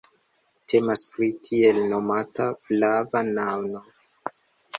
[0.71, 3.85] Temas pri tiel nomata "flava nano".